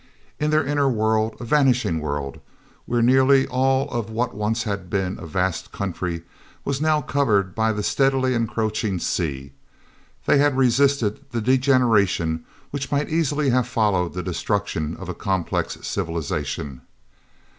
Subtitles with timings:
[0.39, 2.39] In their inner world, a vanishing world,
[2.87, 6.23] where nearly all of what once had been a vast country
[6.65, 9.51] was now covered by the steadily encroaching sea,
[10.25, 15.77] they had resisted the degeneration which might easily have followed the destruction of a complex
[15.83, 16.81] civilization.